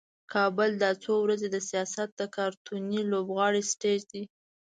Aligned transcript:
کابل 0.33 0.69
دا 0.83 0.91
څو 1.03 1.13
ورځې 1.25 1.47
د 1.51 1.57
سیاست 1.69 2.09
د 2.15 2.21
کارتوني 2.35 3.01
لوبغاړو 3.11 3.61
سټیج 3.71 4.01
دی. 4.11 4.23